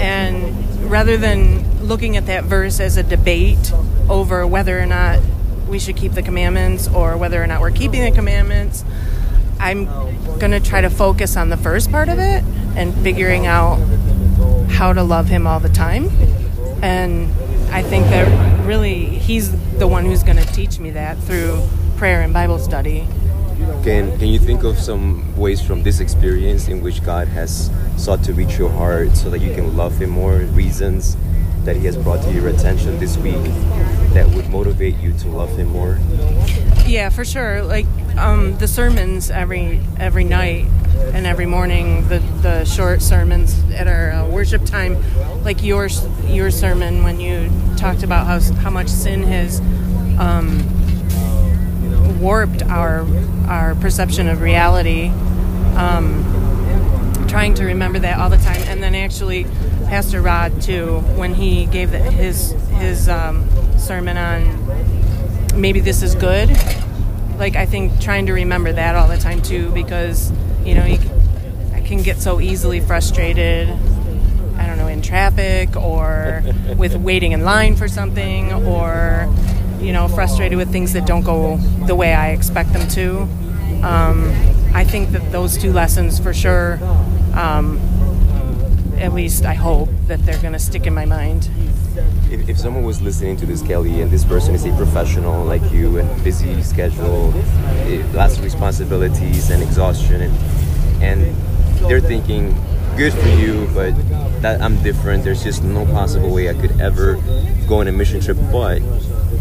And 0.00 0.90
rather 0.90 1.16
than 1.16 1.86
looking 1.86 2.16
at 2.16 2.26
that 2.26 2.44
verse 2.44 2.80
as 2.80 2.96
a 2.96 3.02
debate 3.02 3.72
over 4.08 4.46
whether 4.46 4.78
or 4.78 4.86
not 4.86 5.20
we 5.68 5.78
should 5.78 5.96
keep 5.96 6.12
the 6.12 6.22
commandments 6.22 6.88
or 6.88 7.16
whether 7.16 7.42
or 7.42 7.46
not 7.46 7.60
we're 7.60 7.70
keeping 7.70 8.02
the 8.02 8.10
commandments, 8.10 8.84
I'm 9.60 9.86
going 10.38 10.52
to 10.52 10.60
try 10.60 10.80
to 10.80 10.90
focus 10.90 11.36
on 11.36 11.48
the 11.48 11.56
first 11.56 11.90
part 11.90 12.08
of 12.08 12.18
it 12.18 12.44
and 12.76 12.94
figuring 12.94 13.46
out 13.46 13.78
how 14.70 14.92
to 14.92 15.02
love 15.02 15.28
him 15.28 15.46
all 15.46 15.60
the 15.60 15.68
time. 15.68 16.08
And 16.82 17.30
I 17.70 17.82
think 17.82 18.06
that 18.06 18.66
really 18.66 19.04
he's 19.04 19.50
the 19.78 19.88
one 19.88 20.04
who's 20.04 20.22
going 20.22 20.38
to 20.38 20.46
teach 20.52 20.78
me 20.78 20.90
that 20.92 21.18
through 21.18 21.62
prayer 21.96 22.22
and 22.22 22.32
Bible 22.32 22.58
study. 22.58 23.06
Can, 23.82 24.16
can 24.18 24.28
you 24.28 24.38
think 24.38 24.62
of 24.62 24.78
some 24.78 25.36
ways 25.36 25.60
from 25.60 25.82
this 25.82 25.98
experience 25.98 26.68
in 26.68 26.80
which 26.80 27.02
God 27.02 27.26
has 27.28 27.70
sought 27.96 28.22
to 28.24 28.32
reach 28.32 28.56
your 28.56 28.70
heart 28.70 29.16
so 29.16 29.30
that 29.30 29.40
you 29.40 29.52
can 29.52 29.76
love 29.76 29.98
Him 29.98 30.10
more? 30.10 30.36
Reasons 30.36 31.16
that 31.64 31.76
He 31.76 31.84
has 31.86 31.96
brought 31.96 32.22
to 32.22 32.32
your 32.32 32.48
attention 32.48 32.98
this 33.00 33.16
week 33.18 33.42
that 34.14 34.28
would 34.34 34.48
motivate 34.48 34.96
you 34.98 35.12
to 35.18 35.28
love 35.28 35.50
Him 35.56 35.68
more? 35.68 35.98
Yeah, 36.86 37.08
for 37.08 37.24
sure. 37.24 37.62
Like 37.62 37.86
um, 38.16 38.56
the 38.58 38.68
sermons 38.68 39.30
every 39.30 39.80
every 39.98 40.24
night 40.24 40.66
and 41.12 41.26
every 41.26 41.46
morning, 41.46 42.06
the 42.08 42.20
the 42.42 42.64
short 42.64 43.02
sermons 43.02 43.58
at 43.72 43.88
our 43.88 44.12
uh, 44.12 44.28
worship 44.28 44.64
time, 44.64 44.96
like 45.42 45.62
your 45.62 45.88
your 46.26 46.50
sermon 46.50 47.02
when 47.02 47.18
you 47.18 47.50
talked 47.76 48.04
about 48.04 48.26
how 48.26 48.40
how 48.54 48.70
much 48.70 48.88
sin 48.88 49.24
has 49.24 49.60
um, 50.18 50.60
warped 52.18 52.62
our 52.62 53.06
our 53.48 53.74
perception 53.76 54.28
of 54.28 54.40
reality. 54.40 55.08
Um, 55.76 56.24
trying 57.28 57.54
to 57.54 57.64
remember 57.64 57.98
that 57.98 58.18
all 58.18 58.30
the 58.30 58.38
time, 58.38 58.60
and 58.62 58.82
then 58.82 58.94
actually, 58.94 59.44
Pastor 59.84 60.20
Rod 60.20 60.60
too, 60.62 61.00
when 61.16 61.34
he 61.34 61.66
gave 61.66 61.90
the, 61.90 61.98
his 61.98 62.52
his 62.78 63.08
um, 63.08 63.48
sermon 63.78 64.16
on 64.16 64.68
maybe 65.60 65.80
this 65.80 66.02
is 66.02 66.14
good. 66.14 66.50
Like 67.38 67.56
I 67.56 67.66
think 67.66 68.00
trying 68.00 68.26
to 68.26 68.32
remember 68.32 68.72
that 68.72 68.96
all 68.96 69.08
the 69.08 69.18
time 69.18 69.42
too, 69.42 69.70
because 69.70 70.32
you 70.64 70.74
know 70.74 70.84
you, 70.84 70.98
I 71.72 71.80
can 71.80 72.02
get 72.02 72.18
so 72.18 72.40
easily 72.40 72.80
frustrated. 72.80 73.68
I 74.56 74.66
don't 74.66 74.76
know 74.76 74.88
in 74.88 75.02
traffic 75.02 75.76
or 75.76 76.42
with 76.76 76.96
waiting 76.96 77.32
in 77.32 77.44
line 77.44 77.76
for 77.76 77.86
something 77.86 78.52
or 78.52 79.32
you 79.80 79.92
know 79.92 80.08
frustrated 80.08 80.58
with 80.58 80.70
things 80.70 80.92
that 80.92 81.06
don't 81.06 81.24
go 81.24 81.56
the 81.86 81.94
way 81.94 82.14
I 82.14 82.30
expect 82.30 82.72
them 82.72 82.88
to. 82.90 83.20
Um, 83.86 84.32
I 84.74 84.84
think 84.84 85.10
that 85.10 85.32
those 85.32 85.56
two 85.56 85.72
lessons 85.72 86.18
for 86.18 86.34
sure. 86.34 86.78
Um, 87.34 87.80
at 88.98 89.14
least 89.14 89.44
I 89.44 89.54
hope 89.54 89.88
that 90.08 90.24
they're 90.26 90.40
going 90.40 90.54
to 90.54 90.58
stick 90.58 90.86
in 90.86 90.94
my 90.94 91.04
mind. 91.04 91.48
If, 92.30 92.48
if, 92.48 92.58
someone 92.58 92.84
was 92.84 93.00
listening 93.00 93.36
to 93.38 93.46
this, 93.46 93.62
Kelly, 93.62 94.02
and 94.02 94.10
this 94.10 94.24
person 94.24 94.54
is 94.54 94.64
a 94.64 94.72
professional 94.76 95.44
like 95.44 95.62
you 95.70 95.98
and 95.98 96.24
busy 96.24 96.62
schedule, 96.62 97.32
eh, 97.86 98.04
lots 98.12 98.38
of 98.38 98.44
responsibilities 98.44 99.50
and 99.50 99.62
exhaustion, 99.62 100.22
and, 100.22 101.02
and 101.02 101.36
they're 101.88 102.00
thinking, 102.00 102.54
good 102.96 103.12
for 103.12 103.28
you, 103.28 103.68
but 103.72 103.94
that 104.42 104.60
I'm 104.60 104.80
different. 104.82 105.24
There's 105.24 105.42
just 105.42 105.62
no 105.62 105.86
possible 105.86 106.32
way 106.32 106.50
I 106.50 106.54
could 106.54 106.80
ever 106.80 107.14
go 107.68 107.80
on 107.80 107.88
a 107.88 107.92
mission 107.92 108.20
trip. 108.20 108.36
But 108.52 108.80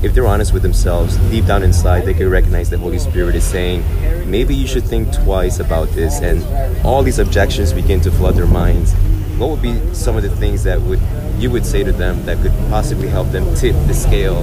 if 0.03 0.13
they're 0.13 0.27
honest 0.27 0.53
with 0.53 0.61
themselves, 0.61 1.17
deep 1.29 1.45
down 1.45 1.63
inside, 1.63 2.05
they 2.05 2.13
could 2.13 2.27
recognize 2.27 2.69
the 2.69 2.77
Holy 2.77 2.99
Spirit 2.99 3.35
is 3.35 3.43
saying, 3.43 3.83
maybe 4.29 4.53
you 4.53 4.67
should 4.67 4.83
think 4.83 5.11
twice 5.11 5.59
about 5.59 5.89
this. 5.89 6.21
And 6.21 6.45
all 6.85 7.01
these 7.01 7.19
objections 7.19 7.73
begin 7.73 7.99
to 8.01 8.11
flood 8.11 8.35
their 8.35 8.45
minds. 8.45 8.93
What 9.37 9.49
would 9.49 9.61
be 9.61 9.93
some 9.93 10.15
of 10.15 10.23
the 10.23 10.29
things 10.29 10.63
that 10.63 10.81
would 10.81 10.99
you 11.37 11.51
would 11.51 11.65
say 11.65 11.83
to 11.83 11.91
them 11.91 12.25
that 12.25 12.41
could 12.41 12.53
possibly 12.69 13.07
help 13.07 13.29
them 13.31 13.53
tip 13.55 13.75
the 13.85 13.93
scale 13.93 14.41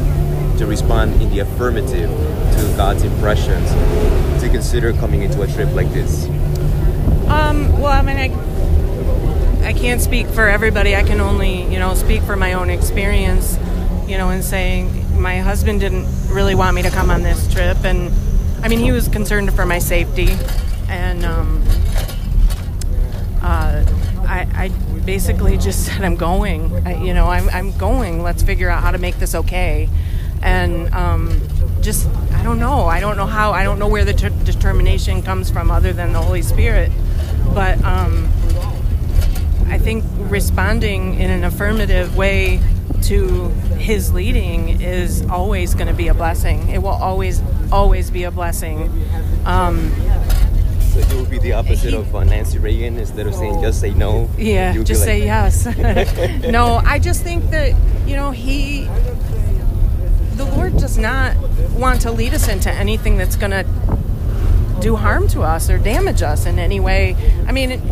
to 0.58 0.66
respond 0.66 1.20
in 1.20 1.28
the 1.30 1.40
affirmative 1.40 2.08
to 2.08 2.74
God's 2.76 3.02
impressions 3.02 3.68
to 4.40 4.48
consider 4.48 4.92
coming 4.92 5.22
into 5.22 5.42
a 5.42 5.46
trip 5.48 5.72
like 5.72 5.92
this? 5.92 6.26
Um, 7.26 7.72
well, 7.80 7.86
I 7.86 8.02
mean, 8.02 8.16
I, 8.16 9.68
I 9.68 9.72
can't 9.72 10.00
speak 10.00 10.28
for 10.28 10.48
everybody. 10.48 10.94
I 10.94 11.02
can 11.02 11.20
only, 11.20 11.62
you 11.72 11.80
know, 11.80 11.94
speak 11.94 12.22
for 12.22 12.36
my 12.36 12.52
own 12.52 12.70
experience, 12.70 13.58
you 14.06 14.16
know, 14.16 14.30
in 14.30 14.42
saying 14.42 15.03
my 15.16 15.38
husband 15.38 15.80
didn't 15.80 16.06
really 16.28 16.54
want 16.54 16.74
me 16.74 16.82
to 16.82 16.90
come 16.90 17.10
on 17.10 17.22
this 17.22 17.52
trip, 17.52 17.84
and 17.84 18.12
I 18.62 18.68
mean, 18.68 18.78
he 18.78 18.92
was 18.92 19.08
concerned 19.08 19.52
for 19.54 19.66
my 19.66 19.78
safety, 19.78 20.28
and 20.88 21.24
um, 21.24 21.62
uh, 23.42 23.84
I, 24.26 24.48
I, 24.54 24.68
basically 25.04 25.58
just 25.58 25.84
said, 25.84 26.02
"I'm 26.02 26.16
going. 26.16 26.86
I, 26.86 27.02
you 27.02 27.12
know, 27.12 27.26
I'm, 27.26 27.48
I'm 27.50 27.76
going. 27.76 28.22
Let's 28.22 28.42
figure 28.42 28.70
out 28.70 28.82
how 28.82 28.90
to 28.90 28.98
make 28.98 29.18
this 29.18 29.34
okay." 29.34 29.88
And 30.42 30.92
um, 30.94 31.40
just, 31.82 32.06
I 32.32 32.42
don't 32.42 32.58
know. 32.58 32.86
I 32.86 33.00
don't 33.00 33.16
know 33.16 33.26
how. 33.26 33.52
I 33.52 33.64
don't 33.64 33.78
know 33.78 33.88
where 33.88 34.04
the 34.04 34.14
ter- 34.14 34.30
determination 34.30 35.22
comes 35.22 35.50
from, 35.50 35.70
other 35.70 35.92
than 35.92 36.12
the 36.12 36.22
Holy 36.22 36.42
Spirit. 36.42 36.90
But 37.52 37.82
um, 37.84 38.30
I 39.66 39.78
think 39.78 40.04
responding 40.16 41.20
in 41.20 41.30
an 41.30 41.44
affirmative 41.44 42.16
way 42.16 42.60
to 43.04 43.48
his 43.78 44.12
leading 44.12 44.80
is 44.80 45.22
always 45.26 45.74
going 45.74 45.88
to 45.88 45.94
be 45.94 46.08
a 46.08 46.14
blessing. 46.14 46.68
It 46.68 46.82
will 46.82 46.88
always, 46.88 47.42
always 47.70 48.10
be 48.10 48.24
a 48.24 48.30
blessing. 48.30 48.90
Um, 49.44 49.90
so 50.94 51.00
it 51.00 51.14
would 51.14 51.30
be 51.30 51.38
the 51.38 51.52
opposite 51.52 51.90
he, 51.90 51.96
of 51.96 52.14
uh, 52.14 52.24
Nancy 52.24 52.58
Reagan. 52.58 52.98
Instead 52.98 53.26
of 53.26 53.34
saying 53.34 53.60
just 53.60 53.80
say 53.80 53.92
no, 53.92 54.30
yeah, 54.38 54.72
just 54.84 55.00
like, 55.00 55.06
say 55.06 55.24
yes. 55.24 55.66
no, 56.48 56.80
I 56.84 56.98
just 56.98 57.22
think 57.22 57.50
that 57.50 57.74
you 58.06 58.14
know 58.14 58.30
he, 58.30 58.84
the 60.36 60.44
Lord 60.56 60.76
does 60.76 60.96
not 60.96 61.36
want 61.72 62.00
to 62.02 62.12
lead 62.12 62.32
us 62.32 62.48
into 62.48 62.70
anything 62.70 63.16
that's 63.16 63.36
going 63.36 63.50
to 63.50 63.64
do 64.84 64.96
harm 64.96 65.26
to 65.26 65.40
us 65.40 65.70
or 65.70 65.78
damage 65.78 66.20
us 66.20 66.44
in 66.44 66.58
any 66.58 66.78
way. 66.78 67.16
I 67.48 67.52
mean, 67.52 67.72
it, 67.72 67.84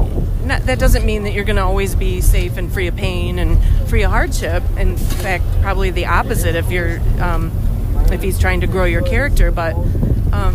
not, 0.44 0.66
that 0.66 0.78
doesn't 0.78 1.06
mean 1.06 1.22
that 1.22 1.32
you're 1.32 1.44
going 1.44 1.56
to 1.56 1.62
always 1.62 1.94
be 1.94 2.20
safe 2.20 2.58
and 2.58 2.70
free 2.70 2.86
of 2.86 2.94
pain 2.96 3.38
and 3.38 3.58
free 3.88 4.02
of 4.02 4.10
hardship. 4.10 4.62
In 4.76 4.98
fact, 4.98 5.42
probably 5.62 5.90
the 5.90 6.04
opposite 6.04 6.54
if 6.54 6.70
you're 6.70 7.00
um, 7.18 7.50
if 8.12 8.22
he's 8.22 8.38
trying 8.38 8.60
to 8.60 8.66
grow 8.66 8.84
your 8.84 9.00
character. 9.00 9.50
But 9.50 9.74
um, 10.34 10.54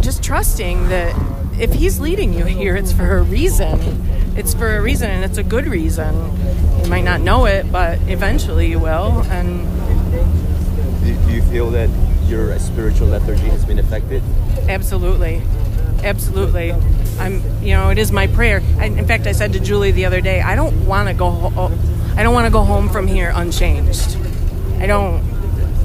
just 0.00 0.22
trusting 0.22 0.88
that 0.90 1.12
if 1.58 1.72
he's 1.72 1.98
leading 1.98 2.32
you 2.32 2.44
here, 2.44 2.76
it's 2.76 2.92
for 2.92 3.18
a 3.18 3.22
reason. 3.22 3.80
It's 4.36 4.54
for 4.54 4.76
a 4.76 4.80
reason, 4.80 5.10
and 5.10 5.24
it's 5.24 5.38
a 5.38 5.42
good 5.42 5.66
reason. 5.66 6.14
You 6.80 6.88
might 6.88 7.04
not 7.04 7.20
know 7.20 7.46
it, 7.46 7.72
but 7.72 7.98
eventually 8.02 8.68
you 8.68 8.78
will. 8.78 9.22
And 9.30 9.66
do 11.02 11.32
you 11.32 11.42
feel 11.42 11.70
that 11.72 11.90
your 12.28 12.58
spiritual 12.58 13.08
lethargy 13.08 13.48
has 13.48 13.64
been 13.64 13.78
affected? 13.78 14.22
Absolutely 14.68 15.42
absolutely. 16.04 16.72
I'm, 17.18 17.42
you 17.62 17.72
know, 17.72 17.90
it 17.90 17.98
is 17.98 18.12
my 18.12 18.26
prayer. 18.26 18.62
I, 18.78 18.86
in 18.86 19.06
fact, 19.06 19.26
I 19.26 19.32
said 19.32 19.52
to 19.54 19.60
Julie 19.60 19.90
the 19.90 20.04
other 20.04 20.20
day, 20.20 20.40
I 20.40 20.54
don't 20.54 20.86
want 20.86 21.08
to 21.08 21.14
go. 21.14 21.30
Ho- 21.30 21.72
I 22.16 22.22
don't 22.22 22.34
want 22.34 22.46
to 22.46 22.52
go 22.52 22.62
home 22.62 22.88
from 22.88 23.08
here 23.08 23.32
unchanged. 23.34 24.16
I 24.78 24.86
don't, 24.86 25.24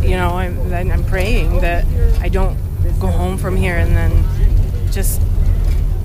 you 0.04 0.12
know, 0.12 0.30
I'm, 0.30 0.74
I'm 0.74 1.04
praying 1.06 1.62
that 1.62 1.86
I 2.22 2.30
don't 2.30 2.58
go 3.00 3.08
home 3.08 3.38
from 3.38 3.56
here 3.56 3.78
and 3.78 3.96
then 3.96 4.92
just, 4.92 5.22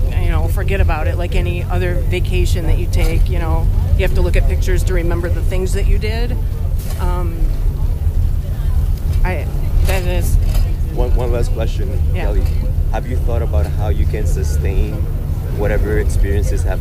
you 0.09 0.29
know, 0.29 0.49
forget 0.49 0.81
about 0.81 1.09
it 1.09 1.17
like 1.17 1.35
any 1.35 1.63
other 1.65 1.97
vacation 1.97 2.67
that 2.67 2.79
you 2.79 2.87
take. 2.87 3.29
You 3.29 3.39
know, 3.39 3.67
you 3.97 4.07
have 4.07 4.15
to 4.15 4.23
look 4.23 4.37
at 4.37 4.49
pictures 4.49 4.83
to 4.85 4.95
remember 4.95 5.29
the 5.29 5.43
things 5.43 5.75
that 5.75 5.87
you 5.87 5.99
did. 5.99 6.33
Um, 7.01 7.39
I 9.25 9.47
that 9.87 10.03
is. 10.05 10.37
One, 10.95 11.15
one 11.17 11.33
last 11.33 11.53
question, 11.53 11.91
yeah. 12.15 12.25
Kelly 12.25 12.65
have 12.95 13.09
you 13.09 13.17
thought 13.17 13.43
about 13.43 13.67
how 13.67 13.89
you 13.89 14.07
can 14.07 14.25
sustain 14.25 14.95
whatever 15.59 15.99
experiences 15.99 16.63
have 16.63 16.81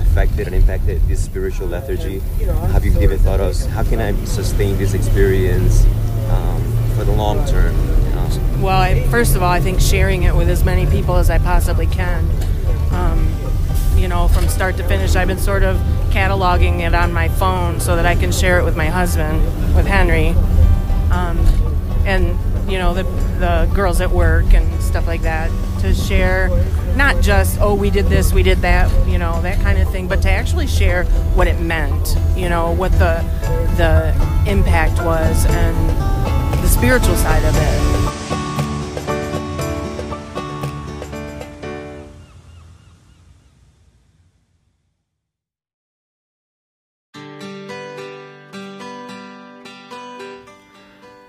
affected 0.00 0.48
and 0.48 0.56
impacted 0.56 1.00
this 1.06 1.24
spiritual 1.24 1.68
lethargy? 1.68 2.18
Have 2.72 2.84
you 2.84 2.90
given 2.90 3.16
thought 3.20 3.38
of 3.38 3.54
how 3.66 3.84
can 3.84 4.00
I 4.00 4.12
sustain 4.24 4.76
this 4.76 4.92
experience 4.92 5.84
um, 6.30 6.60
for 6.96 7.04
the 7.04 7.12
long 7.12 7.46
term? 7.46 7.76
Well, 8.60 8.80
I, 8.80 9.06
first 9.06 9.36
of 9.36 9.42
all, 9.44 9.52
I 9.52 9.60
think 9.60 9.80
sharing 9.80 10.24
it 10.24 10.34
with 10.34 10.48
as 10.48 10.64
many 10.64 10.84
people 10.86 11.14
as 11.14 11.30
I 11.30 11.38
possibly 11.38 11.86
can. 11.86 12.28
Um, 12.90 13.32
you 13.96 14.08
know, 14.08 14.26
from 14.26 14.48
start 14.48 14.76
to 14.78 14.82
finish, 14.82 15.14
I've 15.14 15.28
been 15.28 15.38
sort 15.38 15.62
of 15.62 15.76
cataloging 16.10 16.80
it 16.80 16.92
on 16.92 17.12
my 17.12 17.28
phone 17.28 17.78
so 17.78 17.94
that 17.94 18.04
I 18.04 18.16
can 18.16 18.32
share 18.32 18.58
it 18.58 18.64
with 18.64 18.76
my 18.76 18.86
husband, 18.86 19.44
with 19.76 19.86
Henry. 19.86 20.34
And 22.04 22.38
you 22.70 22.78
know 22.78 22.94
the 22.94 23.02
the 23.38 23.70
girls 23.74 24.00
at 24.00 24.10
work 24.10 24.54
and 24.54 24.82
stuff 24.82 25.06
like 25.06 25.22
that 25.22 25.50
to 25.80 25.94
share 25.94 26.48
not 26.96 27.20
just 27.22 27.58
oh 27.60 27.74
we 27.74 27.90
did 27.90 28.06
this 28.06 28.32
we 28.32 28.42
did 28.42 28.58
that 28.58 28.90
you 29.08 29.18
know 29.18 29.40
that 29.42 29.60
kind 29.62 29.78
of 29.78 29.90
thing 29.90 30.06
but 30.06 30.22
to 30.22 30.30
actually 30.30 30.66
share 30.66 31.04
what 31.34 31.46
it 31.46 31.58
meant 31.60 32.16
you 32.36 32.48
know 32.48 32.72
what 32.72 32.92
the 32.92 33.22
the 33.76 34.50
impact 34.50 35.02
was 35.04 35.46
and 35.46 36.62
the 36.62 36.68
spiritual 36.68 37.16
side 37.16 37.44
of 37.44 37.54
it 37.56 38.01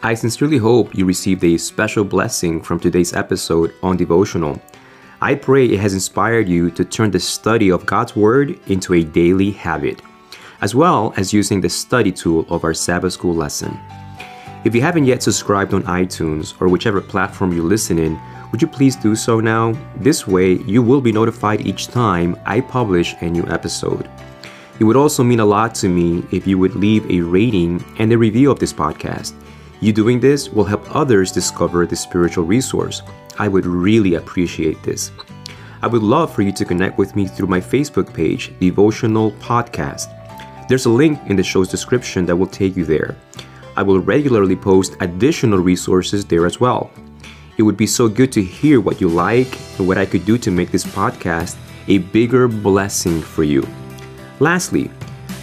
I 0.05 0.15
sincerely 0.15 0.57
hope 0.57 0.93
you 0.93 1.05
received 1.05 1.45
a 1.45 1.57
special 1.57 2.03
blessing 2.03 2.61
from 2.61 2.77
today's 2.77 3.13
episode 3.13 3.73
on 3.81 3.95
devotional. 3.95 4.61
I 5.21 5.33
pray 5.33 5.65
it 5.65 5.79
has 5.79 5.93
inspired 5.93 6.49
you 6.49 6.71
to 6.71 6.83
turn 6.83 7.09
the 7.09 7.21
study 7.21 7.71
of 7.71 7.85
God's 7.85 8.13
Word 8.13 8.59
into 8.67 8.95
a 8.95 9.03
daily 9.05 9.51
habit, 9.51 10.01
as 10.59 10.75
well 10.75 11.13
as 11.15 11.31
using 11.31 11.61
the 11.61 11.69
study 11.69 12.11
tool 12.11 12.45
of 12.49 12.65
our 12.65 12.73
Sabbath 12.73 13.13
School 13.13 13.33
lesson. 13.33 13.79
If 14.65 14.75
you 14.75 14.81
haven't 14.81 15.05
yet 15.05 15.23
subscribed 15.23 15.73
on 15.73 15.83
iTunes 15.83 16.53
or 16.61 16.67
whichever 16.67 16.99
platform 16.99 17.53
you 17.53 17.63
listen 17.63 17.97
in, 17.97 18.19
would 18.51 18.61
you 18.61 18.67
please 18.67 18.97
do 18.97 19.15
so 19.15 19.39
now? 19.39 19.71
This 19.95 20.27
way, 20.27 20.55
you 20.63 20.81
will 20.83 20.99
be 20.99 21.13
notified 21.13 21.65
each 21.65 21.87
time 21.87 22.37
I 22.45 22.59
publish 22.59 23.15
a 23.21 23.29
new 23.29 23.47
episode. 23.47 24.09
It 24.81 24.83
would 24.83 24.97
also 24.97 25.23
mean 25.23 25.39
a 25.39 25.45
lot 25.45 25.73
to 25.75 25.87
me 25.87 26.25
if 26.29 26.45
you 26.45 26.57
would 26.57 26.75
leave 26.75 27.09
a 27.09 27.21
rating 27.21 27.81
and 27.99 28.11
a 28.11 28.17
review 28.17 28.51
of 28.51 28.59
this 28.59 28.73
podcast. 28.73 29.33
You 29.83 29.91
doing 29.91 30.21
this 30.21 30.47
will 30.47 30.63
help 30.63 30.95
others 30.95 31.29
discover 31.29 31.85
the 31.85 31.97
spiritual 31.97 32.45
resource. 32.45 33.01
I 33.37 33.49
would 33.49 33.65
really 33.65 34.13
appreciate 34.13 34.81
this. 34.81 35.11
I 35.81 35.87
would 35.87 36.01
love 36.01 36.33
for 36.33 36.41
you 36.41 36.53
to 36.53 36.63
connect 36.63 36.97
with 36.97 37.17
me 37.17 37.27
through 37.27 37.49
my 37.49 37.59
Facebook 37.59 38.13
page, 38.13 38.53
Devotional 38.61 39.33
Podcast. 39.41 40.07
There's 40.69 40.85
a 40.85 40.89
link 40.89 41.19
in 41.25 41.35
the 41.35 41.43
show's 41.43 41.67
description 41.67 42.25
that 42.27 42.35
will 42.37 42.47
take 42.47 42.77
you 42.77 42.85
there. 42.85 43.17
I 43.75 43.83
will 43.83 43.99
regularly 43.99 44.55
post 44.55 44.95
additional 45.01 45.59
resources 45.59 46.23
there 46.23 46.45
as 46.45 46.61
well. 46.61 46.89
It 47.57 47.63
would 47.63 47.75
be 47.75 47.85
so 47.85 48.07
good 48.07 48.31
to 48.31 48.41
hear 48.41 48.79
what 48.79 49.01
you 49.01 49.09
like 49.09 49.59
and 49.77 49.85
what 49.85 49.97
I 49.97 50.05
could 50.05 50.25
do 50.25 50.37
to 50.37 50.49
make 50.49 50.71
this 50.71 50.85
podcast 50.85 51.57
a 51.89 51.97
bigger 51.97 52.47
blessing 52.47 53.21
for 53.21 53.43
you. 53.43 53.67
Lastly, 54.39 54.89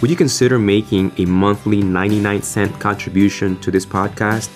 would 0.01 0.09
you 0.09 0.15
consider 0.15 0.57
making 0.57 1.11
a 1.19 1.25
monthly 1.25 1.81
99 1.81 2.41
cent 2.41 2.79
contribution 2.79 3.59
to 3.59 3.69
this 3.69 3.85
podcast? 3.85 4.49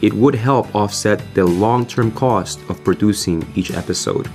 It 0.00 0.12
would 0.12 0.36
help 0.36 0.72
offset 0.74 1.20
the 1.34 1.44
long 1.44 1.84
term 1.84 2.12
cost 2.12 2.60
of 2.68 2.82
producing 2.84 3.44
each 3.56 3.72
episode. 3.72 4.30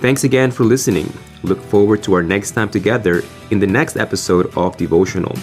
Thanks 0.00 0.24
again 0.24 0.50
for 0.50 0.64
listening. 0.64 1.12
Look 1.44 1.60
forward 1.60 2.02
to 2.04 2.14
our 2.14 2.22
next 2.22 2.52
time 2.52 2.70
together 2.70 3.22
in 3.50 3.60
the 3.60 3.66
next 3.66 3.96
episode 3.96 4.52
of 4.56 4.76
Devotional. 4.76 5.36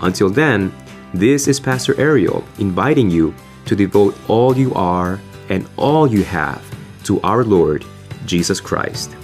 Until 0.00 0.30
then, 0.30 0.72
this 1.12 1.46
is 1.46 1.60
Pastor 1.60 1.98
Ariel 2.00 2.44
inviting 2.58 3.10
you 3.10 3.34
to 3.66 3.76
devote 3.76 4.16
all 4.28 4.56
you 4.56 4.72
are 4.74 5.20
and 5.50 5.68
all 5.76 6.06
you 6.06 6.24
have 6.24 6.64
to 7.04 7.20
our 7.20 7.44
Lord 7.44 7.84
Jesus 8.24 8.60
Christ. 8.60 9.17